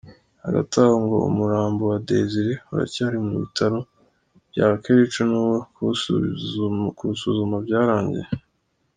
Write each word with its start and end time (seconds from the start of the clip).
Hagati 0.43 0.73
aho 0.83 0.95
ngo 1.03 1.17
umurambo 1.29 1.81
wa 1.91 1.97
Desire 2.07 2.53
uracyari 2.73 3.17
mu 3.25 3.33
bitaro 3.43 3.79
bya 4.51 4.67
Kericho 4.83 5.21
nubwo 5.29 5.57
kuwusuzuma 6.97 7.55
byarangiye. 7.65 8.27